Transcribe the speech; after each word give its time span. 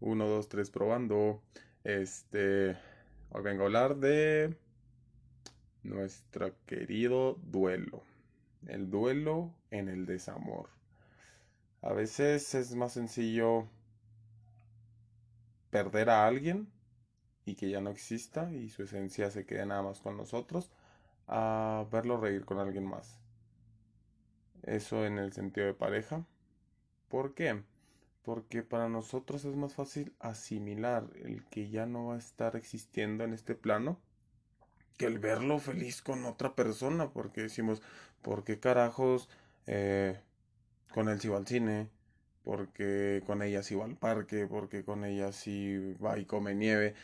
Uno, 0.00 0.28
dos, 0.28 0.48
tres, 0.48 0.70
probando. 0.70 1.42
Este, 1.82 2.76
hoy 3.30 3.42
vengo 3.42 3.62
a 3.62 3.66
hablar 3.66 3.96
de 3.96 4.56
nuestro 5.82 6.54
querido 6.66 7.34
duelo. 7.42 8.02
El 8.68 8.90
duelo 8.90 9.52
en 9.72 9.88
el 9.88 10.06
desamor. 10.06 10.68
A 11.82 11.92
veces 11.92 12.54
es 12.54 12.76
más 12.76 12.92
sencillo 12.92 13.66
perder 15.70 16.10
a 16.10 16.26
alguien 16.28 16.68
y 17.44 17.56
que 17.56 17.68
ya 17.68 17.80
no 17.80 17.90
exista 17.90 18.52
y 18.52 18.68
su 18.68 18.84
esencia 18.84 19.30
se 19.30 19.46
quede 19.46 19.66
nada 19.66 19.82
más 19.82 20.00
con 20.00 20.16
nosotros 20.16 20.70
a 21.26 21.86
verlo 21.90 22.20
reír 22.20 22.44
con 22.44 22.58
alguien 22.58 22.86
más. 22.86 23.18
Eso 24.62 25.04
en 25.04 25.18
el 25.18 25.32
sentido 25.32 25.66
de 25.66 25.74
pareja. 25.74 26.24
¿Por 27.08 27.34
qué? 27.34 27.62
Porque 28.28 28.62
para 28.62 28.90
nosotros 28.90 29.46
es 29.46 29.56
más 29.56 29.72
fácil 29.72 30.12
asimilar 30.20 31.08
el 31.24 31.46
que 31.46 31.70
ya 31.70 31.86
no 31.86 32.08
va 32.08 32.16
a 32.16 32.18
estar 32.18 32.56
existiendo 32.56 33.24
en 33.24 33.32
este 33.32 33.54
plano 33.54 33.98
que 34.98 35.06
el 35.06 35.18
verlo 35.18 35.58
feliz 35.58 36.02
con 36.02 36.26
otra 36.26 36.54
persona, 36.54 37.08
porque 37.08 37.40
decimos, 37.40 37.80
¿por 38.20 38.44
qué 38.44 38.60
carajos 38.60 39.30
eh, 39.66 40.20
con 40.92 41.08
él 41.08 41.18
sí 41.22 41.28
va 41.28 41.38
al 41.38 41.46
cine? 41.46 41.88
Porque 42.44 43.22
con 43.24 43.40
ella 43.40 43.62
sí 43.62 43.74
va 43.74 43.86
al 43.86 43.96
parque, 43.96 44.46
porque 44.46 44.84
con 44.84 45.06
ella 45.06 45.32
sí 45.32 45.94
va 45.94 46.18
y 46.18 46.26
come 46.26 46.54
nieve 46.54 46.94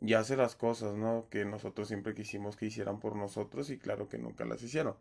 y 0.00 0.14
hace 0.14 0.36
las 0.36 0.56
cosas, 0.56 0.96
¿no? 0.96 1.28
Que 1.30 1.44
nosotros 1.44 1.86
siempre 1.86 2.16
quisimos 2.16 2.56
que 2.56 2.66
hicieran 2.66 2.98
por 2.98 3.14
nosotros 3.14 3.70
y 3.70 3.78
claro 3.78 4.08
que 4.08 4.18
nunca 4.18 4.44
las 4.44 4.60
hicieron. 4.60 4.96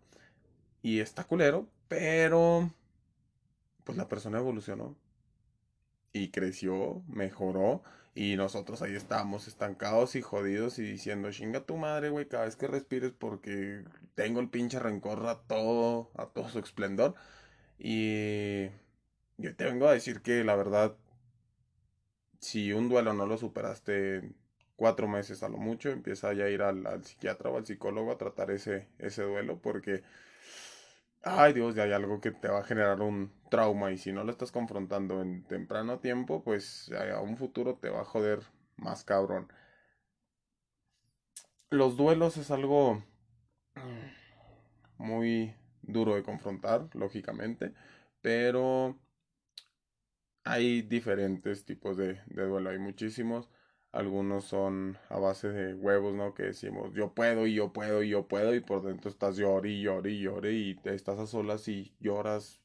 Y 0.83 0.99
está 0.99 1.23
culero, 1.23 1.67
pero 1.87 2.69
pues 3.83 3.97
la 3.97 4.07
persona 4.07 4.37
evolucionó 4.37 4.95
y 6.13 6.29
creció, 6.29 7.03
mejoró 7.07 7.83
y 8.13 8.35
nosotros 8.35 8.81
ahí 8.81 8.95
estábamos 8.95 9.47
estancados 9.47 10.15
y 10.15 10.21
jodidos 10.21 10.79
y 10.79 10.83
diciendo, 10.83 11.31
chinga 11.31 11.61
tu 11.65 11.77
madre, 11.77 12.09
güey, 12.09 12.27
cada 12.27 12.45
vez 12.45 12.55
que 12.57 12.67
respires 12.67 13.13
porque 13.17 13.85
tengo 14.15 14.41
el 14.41 14.49
pinche 14.49 14.79
rencor 14.79 15.25
a 15.27 15.39
todo, 15.41 16.11
a 16.15 16.25
todo 16.27 16.49
su 16.49 16.59
esplendor. 16.59 17.15
Y 17.79 18.65
yo 19.37 19.55
te 19.55 19.65
vengo 19.65 19.87
a 19.87 19.93
decir 19.93 20.21
que 20.21 20.43
la 20.43 20.55
verdad, 20.55 20.95
si 22.39 22.73
un 22.73 22.89
duelo 22.89 23.13
no 23.13 23.25
lo 23.25 23.37
superaste 23.37 24.33
cuatro 24.75 25.07
meses 25.07 25.43
a 25.43 25.49
lo 25.49 25.57
mucho, 25.57 25.89
empieza 25.89 26.33
ya 26.33 26.45
a 26.45 26.49
ir 26.49 26.61
al, 26.63 26.85
al 26.87 27.05
psiquiatra 27.05 27.49
o 27.49 27.57
al 27.57 27.65
psicólogo 27.65 28.11
a 28.11 28.17
tratar 28.17 28.51
ese, 28.51 28.87
ese 28.99 29.23
duelo 29.23 29.59
porque 29.61 30.03
ay 31.23 31.53
Dios, 31.53 31.75
ya 31.75 31.83
hay 31.83 31.93
algo 31.93 32.21
que 32.21 32.31
te 32.31 32.47
va 32.47 32.59
a 32.59 32.63
generar 32.63 33.01
un 33.01 33.31
trauma 33.49 33.91
y 33.91 33.97
si 33.97 34.11
no 34.11 34.23
lo 34.23 34.31
estás 34.31 34.51
confrontando 34.51 35.21
en 35.21 35.43
temprano 35.43 35.99
tiempo, 35.99 36.43
pues 36.43 36.91
a 36.91 37.21
un 37.21 37.37
futuro 37.37 37.75
te 37.75 37.89
va 37.89 38.01
a 38.01 38.05
joder 38.05 38.41
más 38.77 39.03
cabrón. 39.03 39.47
Los 41.71 41.97
duelos 41.97 42.37
es 42.37 42.51
algo 42.51 43.01
muy 44.97 45.53
duro 45.81 46.15
de 46.15 46.23
confrontar, 46.23 46.87
lógicamente, 46.93 47.73
pero 48.21 48.97
hay 50.43 50.83
diferentes 50.83 51.65
tipos 51.65 51.97
de, 51.97 52.21
de 52.27 52.43
duelo, 52.45 52.69
hay 52.69 52.79
muchísimos. 52.79 53.49
Algunos 53.91 54.45
son 54.45 54.97
a 55.09 55.17
base 55.19 55.49
de 55.49 55.73
huevos, 55.73 56.13
¿no? 56.15 56.33
Que 56.33 56.43
decimos, 56.43 56.93
yo 56.93 57.13
puedo 57.13 57.45
y 57.45 57.55
yo 57.55 57.73
puedo 57.73 58.03
y 58.03 58.09
yo 58.09 58.27
puedo 58.27 58.55
y 58.55 58.61
por 58.61 58.83
dentro 58.83 59.09
estás 59.11 59.35
llorando 59.37 59.67
y 59.69 59.81
llorando 59.81 60.49
y 60.49 60.69
y 60.71 60.75
te 60.75 60.95
estás 60.95 61.19
a 61.19 61.27
solas 61.27 61.67
y 61.67 61.93
lloras 61.99 62.61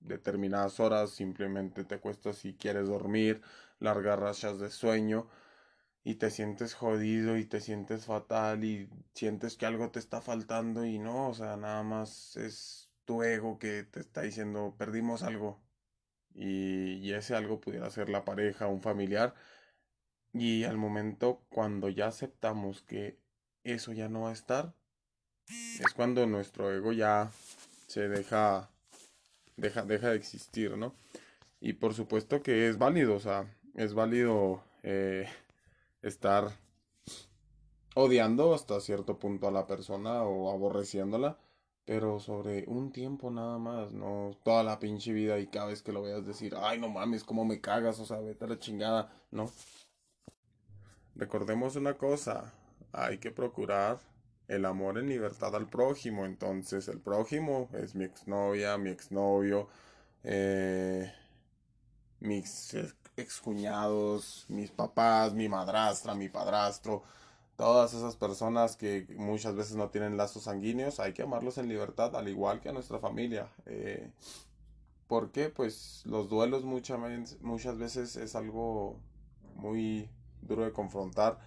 determinadas 0.00 0.80
horas, 0.80 1.10
simplemente 1.10 1.84
te 1.84 1.96
acuestas 1.96 2.44
y 2.44 2.54
quieres 2.54 2.88
dormir, 2.88 3.42
largas 3.80 4.18
rachas 4.18 4.58
de 4.60 4.70
sueño 4.70 5.28
y 6.04 6.16
te 6.16 6.30
sientes 6.30 6.74
jodido 6.74 7.36
y 7.38 7.44
te 7.44 7.60
sientes 7.60 8.06
fatal 8.06 8.64
y 8.64 8.88
sientes 9.14 9.56
que 9.56 9.66
algo 9.66 9.90
te 9.90 9.98
está 9.98 10.20
faltando 10.20 10.84
y 10.84 10.98
no, 10.98 11.28
o 11.30 11.34
sea, 11.34 11.56
nada 11.56 11.82
más 11.82 12.36
es 12.36 12.90
tu 13.04 13.22
ego 13.22 13.58
que 13.58 13.84
te 13.84 14.00
está 14.00 14.22
diciendo 14.22 14.74
perdimos 14.78 15.22
algo 15.22 15.60
y, 16.34 16.94
y 16.98 17.12
ese 17.14 17.34
algo 17.34 17.60
pudiera 17.60 17.90
ser 17.90 18.08
la 18.08 18.24
pareja, 18.24 18.68
un 18.68 18.82
familiar 18.82 19.34
y 20.32 20.64
al 20.64 20.76
momento 20.76 21.40
cuando 21.48 21.88
ya 21.88 22.06
aceptamos 22.08 22.82
que 22.82 23.18
eso 23.64 23.92
ya 23.92 24.08
no 24.08 24.22
va 24.22 24.30
a 24.30 24.34
estar, 24.34 24.74
es 25.48 25.94
cuando 25.94 26.26
nuestro 26.26 26.72
ego 26.72 26.92
ya 26.92 27.30
se 27.86 28.08
deja, 28.08 28.70
deja, 29.56 29.82
deja 29.82 30.10
de 30.10 30.16
existir, 30.16 30.76
¿no? 30.76 30.94
Y 31.60 31.74
por 31.74 31.94
supuesto 31.94 32.42
que 32.42 32.68
es 32.68 32.78
válido, 32.78 33.14
o 33.14 33.20
sea, 33.20 33.46
es 33.74 33.94
válido 33.94 34.62
eh, 34.82 35.26
estar 36.02 36.52
odiando 37.94 38.54
hasta 38.54 38.80
cierto 38.80 39.18
punto 39.18 39.48
a 39.48 39.50
la 39.50 39.66
persona 39.66 40.22
o 40.22 40.52
aborreciéndola, 40.52 41.38
pero 41.84 42.20
sobre 42.20 42.64
un 42.68 42.92
tiempo 42.92 43.30
nada 43.30 43.58
más, 43.58 43.92
no 43.92 44.36
toda 44.44 44.62
la 44.62 44.78
pinche 44.78 45.12
vida 45.12 45.38
y 45.38 45.46
cada 45.46 45.66
vez 45.66 45.82
que 45.82 45.92
lo 45.92 46.02
veas 46.02 46.26
decir, 46.26 46.54
ay 46.56 46.78
no 46.78 46.88
mames, 46.88 47.24
cómo 47.24 47.44
me 47.44 47.60
cagas, 47.60 47.98
o 47.98 48.04
sea, 48.04 48.20
vete 48.20 48.44
a 48.44 48.48
la 48.48 48.58
chingada, 48.58 49.10
no, 49.30 49.50
Recordemos 51.18 51.74
una 51.74 51.94
cosa, 51.94 52.54
hay 52.92 53.18
que 53.18 53.32
procurar 53.32 53.98
el 54.46 54.64
amor 54.64 54.98
en 54.98 55.08
libertad 55.08 55.54
al 55.56 55.66
prójimo. 55.66 56.24
Entonces, 56.24 56.86
el 56.86 57.00
prójimo 57.00 57.68
es 57.72 57.96
mi 57.96 58.04
exnovia, 58.04 58.78
mi 58.78 58.90
exnovio, 58.90 59.68
eh, 60.22 61.12
mis 62.20 62.76
excuñados, 63.16 64.46
mis 64.48 64.70
papás, 64.70 65.34
mi 65.34 65.48
madrastra, 65.48 66.14
mi 66.14 66.28
padrastro. 66.28 67.02
Todas 67.56 67.94
esas 67.94 68.14
personas 68.14 68.76
que 68.76 69.08
muchas 69.16 69.56
veces 69.56 69.74
no 69.74 69.90
tienen 69.90 70.16
lazos 70.16 70.44
sanguíneos, 70.44 71.00
hay 71.00 71.14
que 71.14 71.22
amarlos 71.22 71.58
en 71.58 71.68
libertad, 71.68 72.14
al 72.14 72.28
igual 72.28 72.60
que 72.60 72.68
a 72.68 72.72
nuestra 72.72 73.00
familia. 73.00 73.48
Eh, 73.66 74.12
¿Por 75.08 75.32
qué? 75.32 75.48
Pues 75.48 76.02
los 76.06 76.28
duelos 76.28 76.62
muchas, 76.62 77.00
muchas 77.40 77.76
veces 77.76 78.14
es 78.14 78.36
algo 78.36 79.00
muy 79.56 80.08
duro 80.42 80.64
de 80.64 80.72
confrontar 80.72 81.38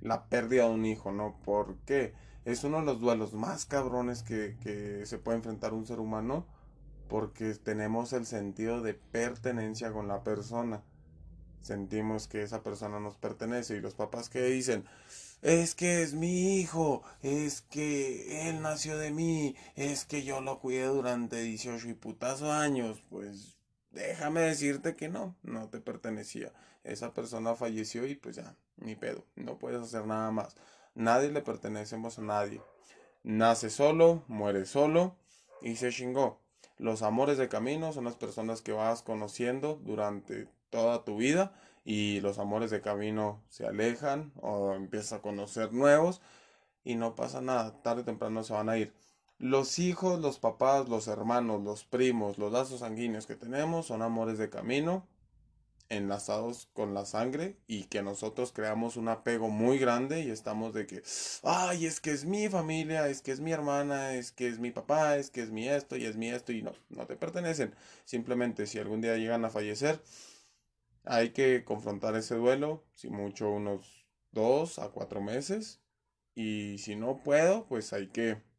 la 0.00 0.26
pérdida 0.26 0.68
de 0.68 0.74
un 0.74 0.84
hijo, 0.84 1.12
¿no? 1.12 1.38
Porque 1.44 2.14
es 2.44 2.64
uno 2.64 2.80
de 2.80 2.86
los 2.86 3.00
duelos 3.00 3.34
más 3.34 3.66
cabrones 3.66 4.22
que, 4.22 4.56
que 4.62 5.04
se 5.06 5.18
puede 5.18 5.38
enfrentar 5.38 5.74
un 5.74 5.86
ser 5.86 6.00
humano 6.00 6.46
porque 7.08 7.52
tenemos 7.54 8.12
el 8.12 8.24
sentido 8.24 8.80
de 8.82 8.94
pertenencia 8.94 9.92
con 9.92 10.08
la 10.08 10.22
persona. 10.22 10.82
Sentimos 11.60 12.28
que 12.28 12.42
esa 12.42 12.62
persona 12.62 13.00
nos 13.00 13.16
pertenece 13.18 13.76
y 13.76 13.80
los 13.80 13.94
papás 13.94 14.30
que 14.30 14.42
dicen, 14.42 14.86
es 15.42 15.74
que 15.74 16.02
es 16.02 16.14
mi 16.14 16.58
hijo, 16.58 17.02
es 17.22 17.62
que 17.62 18.48
él 18.48 18.62
nació 18.62 18.96
de 18.96 19.10
mí, 19.10 19.56
es 19.74 20.04
que 20.04 20.22
yo 20.22 20.40
lo 20.40 20.60
cuidé 20.60 20.86
durante 20.86 21.42
18 21.42 21.88
y 21.88 21.94
putazo 21.94 22.52
años, 22.52 23.02
pues 23.10 23.59
déjame 23.90 24.40
decirte 24.40 24.96
que 24.96 25.08
no, 25.08 25.36
no 25.42 25.68
te 25.68 25.80
pertenecía. 25.80 26.52
Esa 26.84 27.12
persona 27.12 27.54
falleció 27.54 28.06
y 28.06 28.14
pues 28.14 28.36
ya, 28.36 28.56
ni 28.76 28.96
pedo, 28.96 29.24
no 29.36 29.58
puedes 29.58 29.82
hacer 29.82 30.06
nada 30.06 30.30
más. 30.30 30.56
Nadie 30.94 31.30
le 31.30 31.42
pertenecemos 31.42 32.18
a 32.18 32.22
nadie. 32.22 32.60
Nace 33.22 33.70
solo, 33.70 34.24
muere 34.28 34.64
solo 34.64 35.16
y 35.60 35.76
se 35.76 35.90
chingó. 35.90 36.40
Los 36.78 37.02
amores 37.02 37.36
de 37.36 37.48
camino 37.48 37.92
son 37.92 38.04
las 38.04 38.16
personas 38.16 38.62
que 38.62 38.72
vas 38.72 39.02
conociendo 39.02 39.78
durante 39.84 40.48
toda 40.70 41.04
tu 41.04 41.18
vida 41.18 41.52
y 41.84 42.20
los 42.20 42.38
amores 42.38 42.70
de 42.70 42.80
camino 42.80 43.42
se 43.50 43.66
alejan 43.66 44.32
o 44.40 44.74
empiezas 44.74 45.12
a 45.12 45.22
conocer 45.22 45.72
nuevos 45.72 46.22
y 46.82 46.94
no 46.94 47.14
pasa 47.14 47.40
nada, 47.40 47.82
tarde 47.82 48.02
o 48.02 48.04
temprano 48.04 48.42
se 48.42 48.54
van 48.54 48.70
a 48.70 48.78
ir. 48.78 48.94
Los 49.40 49.78
hijos, 49.78 50.20
los 50.20 50.38
papás, 50.38 50.90
los 50.90 51.08
hermanos, 51.08 51.62
los 51.62 51.84
primos, 51.86 52.36
los 52.36 52.52
lazos 52.52 52.80
sanguíneos 52.80 53.26
que 53.26 53.36
tenemos 53.36 53.86
son 53.86 54.02
amores 54.02 54.36
de 54.36 54.50
camino 54.50 55.08
enlazados 55.88 56.68
con 56.74 56.92
la 56.92 57.06
sangre 57.06 57.56
y 57.66 57.84
que 57.84 58.02
nosotros 58.02 58.52
creamos 58.52 58.98
un 58.98 59.08
apego 59.08 59.48
muy 59.48 59.78
grande 59.78 60.20
y 60.20 60.30
estamos 60.30 60.74
de 60.74 60.86
que, 60.86 61.02
ay, 61.42 61.86
es 61.86 62.00
que 62.00 62.12
es 62.12 62.26
mi 62.26 62.50
familia, 62.50 63.08
es 63.08 63.22
que 63.22 63.32
es 63.32 63.40
mi 63.40 63.50
hermana, 63.50 64.12
es 64.12 64.30
que 64.30 64.46
es 64.46 64.58
mi 64.58 64.72
papá, 64.72 65.16
es 65.16 65.30
que 65.30 65.40
es 65.40 65.50
mi 65.50 65.66
esto 65.66 65.96
y 65.96 66.04
es 66.04 66.18
mi 66.18 66.28
esto 66.28 66.52
y 66.52 66.60
no, 66.60 66.74
no 66.90 67.06
te 67.06 67.16
pertenecen. 67.16 67.74
Simplemente 68.04 68.66
si 68.66 68.78
algún 68.78 69.00
día 69.00 69.16
llegan 69.16 69.46
a 69.46 69.50
fallecer, 69.50 70.02
hay 71.04 71.30
que 71.30 71.64
confrontar 71.64 72.14
ese 72.14 72.34
duelo, 72.34 72.84
si 72.92 73.08
mucho 73.08 73.50
unos 73.50 74.06
dos 74.32 74.78
a 74.78 74.90
cuatro 74.90 75.22
meses 75.22 75.80
y 76.34 76.76
si 76.76 76.94
no 76.94 77.22
puedo, 77.22 77.64
pues 77.68 77.94
hay 77.94 78.08
que 78.08 78.49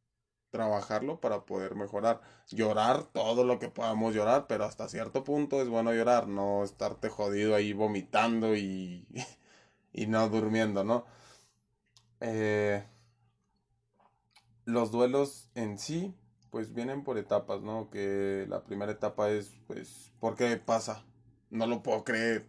trabajarlo 0.51 1.19
para 1.21 1.45
poder 1.45 1.75
mejorar. 1.75 2.21
Llorar 2.50 3.03
todo 3.06 3.44
lo 3.45 3.59
que 3.59 3.69
podamos 3.69 4.13
llorar, 4.15 4.48
pero 4.48 4.65
hasta 4.65 4.89
cierto 4.89 5.24
punto 5.24 5.62
es 5.62 5.69
bueno 5.69 5.94
llorar, 5.94 6.27
no 6.27 6.63
estarte 6.63 7.09
jodido 7.09 7.56
ahí 7.56 7.74
vomitando 7.74 8.56
y, 8.56 9.07
y 9.94 10.07
no 10.07 10.30
durmiendo, 10.30 10.83
¿no? 10.83 11.06
Eh, 12.21 12.83
los 14.65 14.92
duelos 14.92 15.50
en 15.56 15.77
sí, 15.77 16.15
pues 16.50 16.74
vienen 16.74 17.03
por 17.03 17.18
etapas, 17.18 17.62
¿no? 17.62 17.89
Que 17.89 18.45
la 18.50 18.63
primera 18.63 18.92
etapa 18.92 19.30
es, 19.30 19.53
pues, 19.68 20.12
¿por 20.19 20.36
qué 20.36 20.57
pasa? 20.57 21.03
No 21.50 21.68
lo 21.68 21.83
puedo 21.83 22.03
creer. 22.03 22.48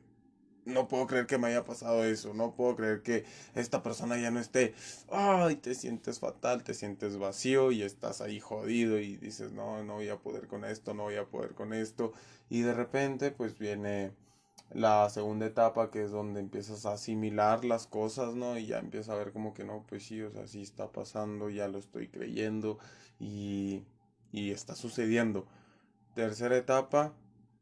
No 0.64 0.88
puedo 0.88 1.06
creer 1.06 1.26
que 1.26 1.38
me 1.38 1.49
haya 1.49 1.64
pasado 1.64 2.05
eso, 2.05 2.35
no 2.35 2.55
puedo 2.55 2.76
creer 2.76 3.03
que 3.03 3.25
esta 3.55 3.82
persona 3.82 4.19
ya 4.19 4.31
no 4.31 4.41
esté, 4.41 4.75
ay, 5.11 5.56
te 5.56 5.75
sientes 5.75 6.20
fatal, 6.20 6.62
te 6.62 6.75
sientes 6.75 7.19
vacío 7.19 7.73
y 7.73 7.82
estás 7.82 8.20
ahí 8.20 8.41
jodido 8.41 8.99
y 8.99 9.17
dices, 9.17 9.53
no, 9.53 9.82
no 9.85 9.94
voy 9.94 10.09
a 10.09 10.19
poder 10.19 10.47
con 10.49 10.64
esto, 10.64 10.94
no 10.94 11.05
voy 11.05 11.17
a 11.17 11.26
poder 11.26 11.55
con 11.55 11.73
esto. 11.73 12.12
Y 12.49 12.62
de 12.62 12.75
repente 12.75 13.31
pues 13.31 13.59
viene 13.59 14.12
la 14.70 15.09
segunda 15.11 15.47
etapa 15.47 15.91
que 15.91 16.05
es 16.05 16.11
donde 16.11 16.41
empiezas 16.41 16.87
a 16.87 16.94
asimilar 16.94 17.64
las 17.64 17.87
cosas, 17.87 18.35
¿no? 18.35 18.59
Y 18.59 18.67
ya 18.67 18.79
empiezas 18.79 19.11
a 19.11 19.17
ver 19.17 19.32
como 19.32 19.55
que 19.55 19.64
no, 19.64 19.85
pues 19.88 20.05
sí, 20.05 20.20
o 20.23 20.31
sea, 20.31 20.47
sí 20.47 20.62
está 20.62 20.91
pasando, 20.93 21.50
ya 21.50 21.69
lo 21.69 21.79
estoy 21.79 22.09
creyendo 22.09 22.79
y, 23.19 23.85
y 24.32 24.50
está 24.50 24.75
sucediendo. 24.75 25.47
Tercera 26.14 26.56
etapa, 26.56 27.14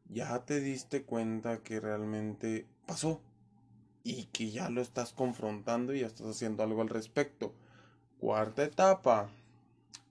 ya 0.09 0.45
te 0.45 0.61
diste 0.61 1.05
cuenta 1.05 1.63
que 1.63 1.81
realmente 1.81 2.67
pasó 2.91 3.21
y 4.03 4.25
que 4.33 4.51
ya 4.51 4.69
lo 4.69 4.81
estás 4.81 5.13
confrontando 5.13 5.95
y 5.95 6.01
ya 6.01 6.09
estás 6.09 6.27
haciendo 6.27 6.65
algo 6.65 6.83
al 6.83 6.89
respecto. 6.89 7.55
Cuarta 8.19 8.65
etapa, 8.65 9.31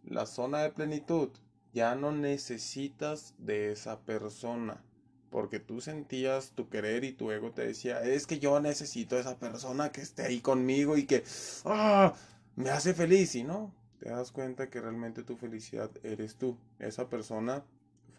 la 0.05 0.25
zona 0.25 0.59
de 0.59 0.69
plenitud. 0.69 1.29
Ya 1.73 1.95
no 1.95 2.13
necesitas 2.13 3.33
de 3.37 3.73
esa 3.73 3.99
persona. 3.99 4.81
Porque 5.29 5.59
tú 5.59 5.81
sentías 5.81 6.51
tu 6.51 6.69
querer 6.69 7.03
y 7.03 7.11
tu 7.11 7.31
ego 7.31 7.51
te 7.51 7.67
decía, 7.67 8.01
es 8.01 8.25
que 8.25 8.39
yo 8.39 8.59
necesito 8.61 9.19
esa 9.19 9.37
persona 9.37 9.91
que 9.91 10.01
esté 10.01 10.23
ahí 10.23 10.39
conmigo 10.39 10.97
y 10.97 11.05
que 11.05 11.23
ah, 11.65 12.13
me 12.55 12.69
hace 12.69 12.93
feliz. 12.93 13.35
Y 13.35 13.43
no, 13.43 13.73
te 13.99 14.09
das 14.09 14.31
cuenta 14.31 14.69
que 14.69 14.79
realmente 14.79 15.23
tu 15.23 15.35
felicidad 15.35 15.91
eres 16.03 16.35
tú. 16.35 16.57
Esa 16.79 17.09
persona 17.09 17.63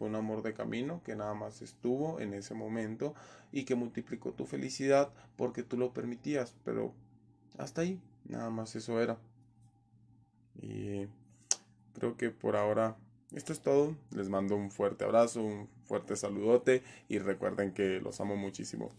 un 0.05 0.15
amor 0.15 0.41
de 0.41 0.53
camino 0.53 1.01
que 1.03 1.15
nada 1.15 1.33
más 1.33 1.61
estuvo 1.61 2.19
en 2.19 2.33
ese 2.33 2.53
momento 2.53 3.13
y 3.51 3.65
que 3.65 3.75
multiplicó 3.75 4.33
tu 4.33 4.45
felicidad 4.45 5.11
porque 5.35 5.63
tú 5.63 5.77
lo 5.77 5.93
permitías, 5.93 6.55
pero 6.63 6.93
hasta 7.57 7.81
ahí, 7.81 7.99
nada 8.25 8.49
más 8.49 8.75
eso 8.75 9.01
era. 9.01 9.17
Y 10.61 11.07
creo 11.93 12.17
que 12.17 12.29
por 12.29 12.55
ahora 12.55 12.97
esto 13.33 13.53
es 13.53 13.61
todo. 13.61 13.95
Les 14.11 14.29
mando 14.29 14.55
un 14.55 14.71
fuerte 14.71 15.05
abrazo, 15.05 15.41
un 15.41 15.69
fuerte 15.85 16.15
saludote 16.15 16.83
y 17.07 17.19
recuerden 17.19 17.73
que 17.73 17.99
los 18.01 18.19
amo 18.21 18.35
muchísimo. 18.35 18.91